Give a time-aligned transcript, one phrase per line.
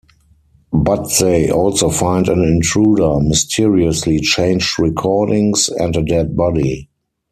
[0.73, 6.89] But they also find an intruder, mysteriously changed recordings, and a dead body.